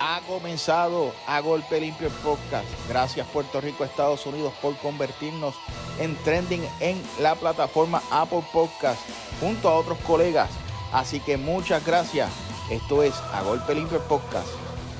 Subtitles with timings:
[0.00, 2.66] ha comenzado a golpe limpio el podcast.
[2.88, 5.54] Gracias Puerto Rico, Estados Unidos por convertirnos
[5.98, 8.98] en trending en la plataforma Apple Podcast
[9.40, 10.50] junto a otros colegas.
[10.92, 12.30] Así que muchas gracias.
[12.70, 14.48] Esto es a golpe limpio podcast.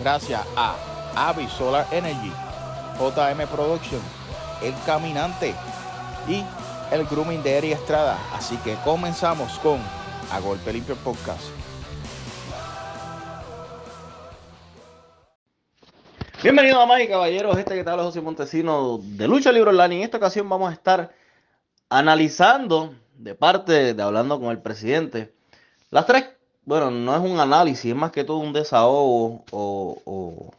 [0.00, 0.76] Gracias a
[1.16, 2.32] Avi Solar Energy,
[2.98, 4.00] JM Production,
[4.62, 5.54] El Caminante
[6.28, 6.44] y
[6.92, 8.18] el grooming de Eri Estrada.
[8.34, 9.80] Así que comenzamos con
[10.32, 11.42] A Golpe Limpio Podcast.
[16.42, 19.96] Bienvenidos damas y caballeros, este que tal es José Montesino de Lucha Libre Online.
[19.96, 21.12] En esta ocasión vamos a estar
[21.90, 25.34] analizando de parte de hablando con el presidente
[25.90, 26.24] las tres,
[26.64, 30.50] bueno, no es un análisis, es más que todo un desahogo o, o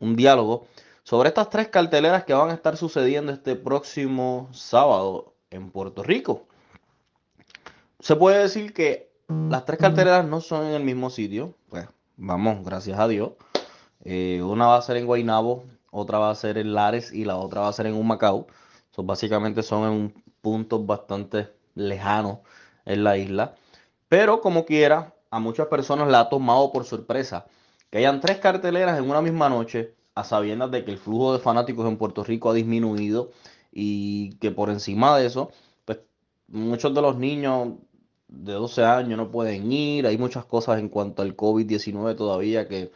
[0.00, 0.66] un diálogo
[1.04, 6.48] sobre estas tres carteleras que van a estar sucediendo este próximo sábado en Puerto Rico.
[8.00, 11.54] Se puede decir que las tres carteleras no son en el mismo sitio.
[11.68, 11.86] Pues
[12.16, 13.30] vamos, gracias a Dios.
[14.04, 17.36] Eh, una va a ser en Guaynabo, otra va a ser en Lares y la
[17.36, 18.46] otra va a ser en Humacao.
[18.90, 22.38] So, básicamente son en puntos bastante lejanos
[22.84, 23.54] en la isla.
[24.08, 27.46] Pero como quiera, a muchas personas la ha tomado por sorpresa
[27.90, 31.38] que hayan tres carteleras en una misma noche, a sabiendas de que el flujo de
[31.40, 33.30] fanáticos en Puerto Rico ha disminuido
[33.72, 35.50] y que por encima de eso,
[35.84, 36.00] pues
[36.48, 37.74] muchos de los niños
[38.28, 42.90] de 12 años no pueden ir, hay muchas cosas en cuanto al COVID-19 todavía que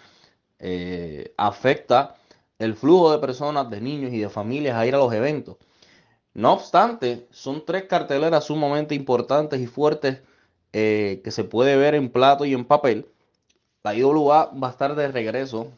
[0.61, 2.17] eh, afecta
[2.59, 5.57] el flujo de personas, de niños y de familias a ir a los eventos.
[6.35, 10.21] No obstante, son tres carteleras sumamente importantes y fuertes
[10.73, 13.07] eh, que se puede ver en plato y en papel.
[13.83, 15.73] La IWA va a estar de regreso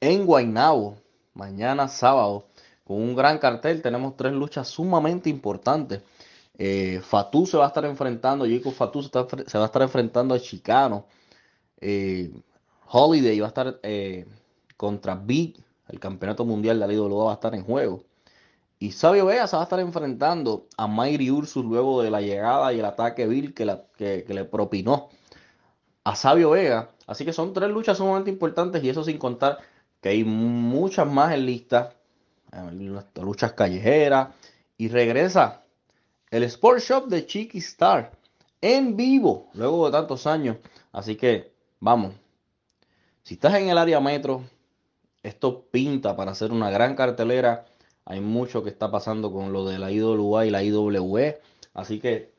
[0.00, 0.96] en Guaynabo
[1.34, 2.46] mañana sábado
[2.84, 3.82] con un gran cartel.
[3.82, 6.02] Tenemos tres luchas sumamente importantes.
[6.58, 10.40] Eh, Fatu se va a estar enfrentando, Jacob Fatu se, va a estar enfrentando a
[10.40, 11.06] Chicano.
[11.80, 12.30] Eh,
[12.92, 14.26] Holiday va a estar eh,
[14.76, 18.04] contra Big, el campeonato mundial de la IWA va a estar en juego.
[18.78, 22.72] Y Sabio Vega se va a estar enfrentando a Mayri Ursus luego de la llegada
[22.72, 25.10] y el ataque vil que, le propinó
[26.02, 26.90] a Sabio Vega.
[27.06, 29.58] Así que son tres luchas sumamente importantes y eso sin contar
[30.00, 31.94] que hay muchas más en lista
[33.16, 34.30] luchas callejeras
[34.78, 35.62] y regresa
[36.30, 38.10] el Sport Shop de Chiqui Star
[38.60, 40.56] en vivo luego de tantos años.
[40.90, 42.14] Así que vamos,
[43.22, 44.42] si estás en el área metro,
[45.22, 47.66] esto pinta para hacer una gran cartelera.
[48.04, 51.40] Hay mucho que está pasando con lo de la IWA y la IWE.
[51.74, 52.32] Así que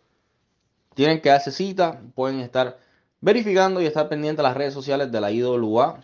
[0.96, 2.80] tienen que darse cita, pueden estar
[3.22, 6.02] verificando y estar pendientes de las redes sociales de la IWA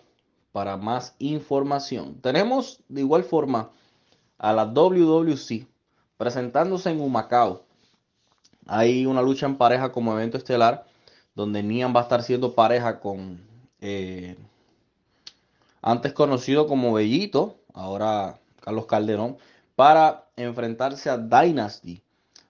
[0.51, 2.21] para más información.
[2.21, 3.71] Tenemos de igual forma
[4.37, 5.67] a la WWC
[6.17, 7.63] presentándose en Humacao.
[8.65, 10.85] Hay una lucha en pareja como evento estelar
[11.35, 13.39] donde Nian va a estar siendo pareja con
[13.79, 14.35] eh,
[15.81, 19.37] antes conocido como Bellito, ahora Carlos Calderón,
[19.75, 22.03] para enfrentarse a Dynasty,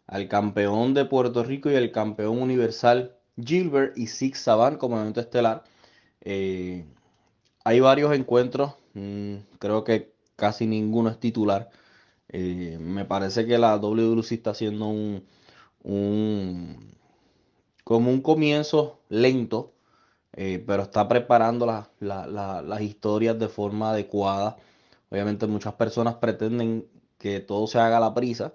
[0.07, 5.19] al campeón de Puerto Rico y el campeón universal Gilbert y Six Saban como evento
[5.19, 5.63] estelar.
[6.21, 6.85] Eh,
[7.63, 11.69] hay varios encuentros, mmm, creo que casi ninguno es titular.
[12.29, 15.23] Eh, me parece que la WWC está haciendo un,
[15.83, 16.95] un
[17.83, 19.73] como un comienzo lento,
[20.33, 24.57] eh, pero está preparando la, la, la, las historias de forma adecuada.
[25.09, 28.53] Obviamente muchas personas pretenden que todo se haga a la prisa,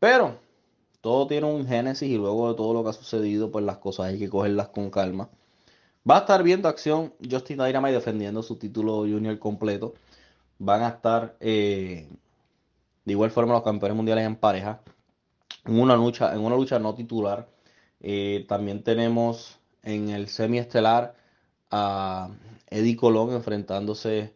[0.00, 0.38] pero
[1.00, 4.06] todo tiene un génesis y luego de todo lo que ha sucedido, pues las cosas
[4.06, 5.30] hay que cogerlas con calma.
[6.08, 9.94] Va a estar viendo acción Justin Dynamite defendiendo su título junior completo
[10.58, 12.08] van a estar eh,
[13.04, 14.80] de igual forma los campeones mundiales en pareja
[15.64, 17.48] en una lucha, en una lucha no titular.
[18.00, 21.14] Eh, también tenemos en el semiestelar
[21.70, 22.30] a
[22.70, 24.34] Eddie Colón enfrentándose,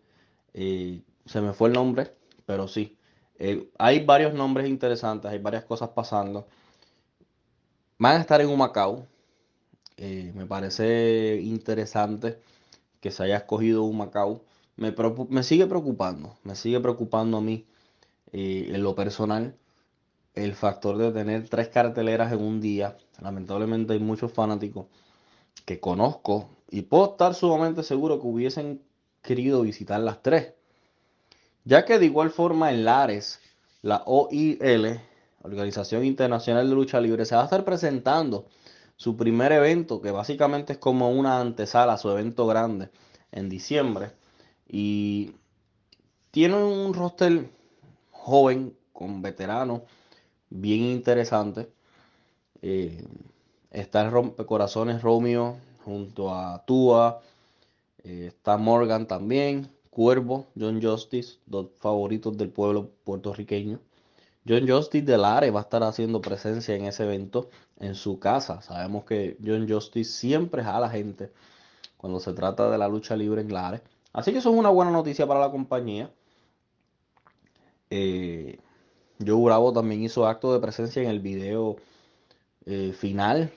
[0.55, 2.15] eh, se me fue el nombre,
[2.47, 2.97] pero sí.
[3.79, 6.49] hay varios nombres interesantes, hay varias cosas pasando.
[7.99, 9.07] Van a estar en Humacao.
[9.99, 12.41] me parece interesante
[13.01, 14.43] que se haya escogido Humacao
[14.81, 14.95] me,
[15.29, 17.67] me sigue preocupando, me sigue preocupando a mí
[18.33, 19.55] eh, en lo personal
[20.35, 22.97] el factor de tener tres carteleras en un día.
[23.21, 24.87] Lamentablemente hay muchos fanáticos
[25.71, 28.83] que conozco y puedo estar sumamente seguro que hubiesen
[29.23, 30.55] querido visitar las tres.
[31.65, 33.39] Ya que de igual forma en Lares,
[33.81, 34.99] la OIL,
[35.43, 38.49] Organización Internacional de Lucha Libre, se va a estar presentando
[38.97, 42.91] su primer evento, que básicamente es como una antesala a su evento grande
[43.31, 44.11] en diciembre.
[44.67, 45.37] Y
[46.33, 47.49] tiene un roster
[48.11, 49.83] joven, con veteranos,
[50.49, 51.71] bien interesante.
[52.61, 53.05] Eh,
[53.71, 57.21] está el Rompecorazones Romeo junto a Tua.
[58.05, 63.79] Eh, está Morgan también, Cuervo, John Justice, dos favoritos del pueblo puertorriqueño.
[64.49, 68.63] John Justice de Lares va a estar haciendo presencia en ese evento en su casa.
[68.63, 71.31] Sabemos que John Justice siempre jala gente
[71.97, 73.83] cuando se trata de la lucha libre en Lares.
[74.13, 76.11] Así que eso es una buena noticia para la compañía.
[77.91, 78.59] Eh,
[79.25, 81.77] Joe Bravo también hizo acto de presencia en el video
[82.65, 83.53] eh, final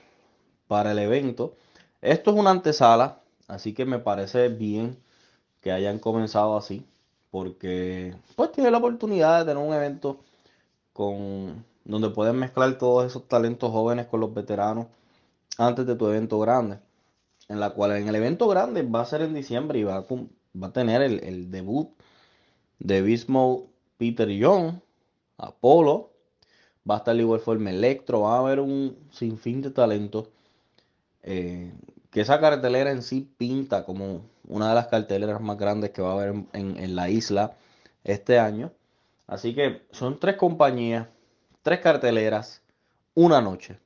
[0.74, 1.54] para el evento.
[2.02, 4.98] Esto es una antesala, así que me parece bien
[5.60, 6.84] que hayan comenzado así,
[7.30, 10.18] porque pues tiene la oportunidad de tener un evento
[10.92, 14.88] con donde pueden mezclar todos esos talentos jóvenes con los veteranos
[15.58, 16.80] antes de tu evento grande.
[17.48, 20.04] En la cual en el evento grande va a ser en diciembre y va a,
[20.60, 21.88] va a tener el, debut
[22.80, 24.80] de Bismo Peter Young,
[25.38, 26.10] Apolo,
[26.90, 30.30] va a estar igual forma Electro, va a haber un sinfín de talentos.
[31.24, 31.72] Eh,
[32.10, 36.10] que esa cartelera en sí pinta como una de las carteleras más grandes que va
[36.10, 37.56] a haber en la isla
[38.04, 38.72] este año.
[39.26, 41.08] Así que son tres compañías,
[41.62, 42.62] tres carteleras,
[43.14, 43.78] una noche.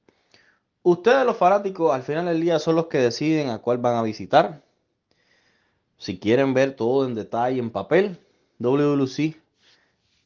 [0.83, 4.03] Ustedes los fanáticos al final del día son los que deciden a cuál van a
[4.03, 4.63] visitar.
[5.97, 8.19] Si quieren ver todo en detalle en papel,
[8.59, 9.37] WWC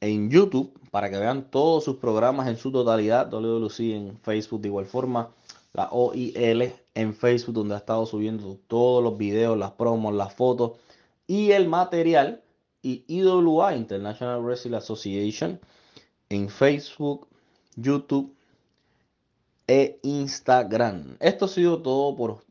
[0.00, 3.28] en YouTube para que vean todos sus programas en su totalidad.
[3.30, 5.30] WWC en Facebook de igual forma.
[5.72, 10.72] La OIL en Facebook donde ha estado subiendo todos los videos, las promos, las fotos
[11.26, 12.42] y el material
[12.82, 15.60] y IWA, International Wrestling Association,
[16.28, 17.28] en Facebook,
[17.76, 18.34] YouTube
[19.66, 21.16] e Instagram.
[21.20, 22.42] Esto ha sido todo por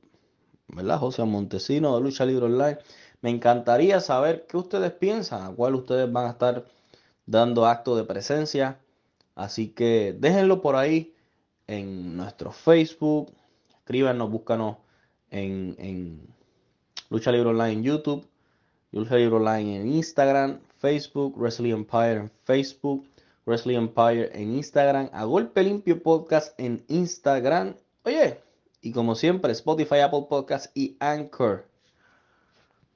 [0.68, 1.00] ¿verdad?
[1.00, 2.78] José Montesino de Lucha Libre Online.
[3.22, 6.66] Me encantaría saber qué ustedes piensan, a cuál ustedes van a estar
[7.26, 8.80] dando acto de presencia.
[9.36, 11.14] Así que déjenlo por ahí
[11.72, 13.32] en nuestro Facebook.
[13.70, 14.78] Escríbanos, búscanos
[15.30, 16.22] en, en
[17.10, 18.28] Lucha Libre Online en YouTube
[18.94, 23.08] Lucha Libre Online en Instagram, Facebook, Wrestling Empire en Facebook,
[23.46, 27.76] Wrestling Empire en Instagram, a Golpe Limpio Podcast en Instagram.
[28.04, 28.42] Oye,
[28.82, 31.71] y como siempre, Spotify, Apple Podcast y Anchor.